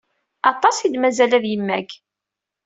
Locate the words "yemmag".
1.47-1.89